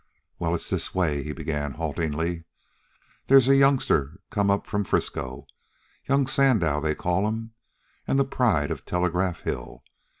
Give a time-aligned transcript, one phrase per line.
[0.39, 2.45] "Well, it's this way," he began haltingly.
[3.27, 5.45] "They's a youngster come up from Frisco,
[6.09, 7.51] Young Sandow they call 'm,
[8.07, 9.83] an' the Pride of Telegraph Hill.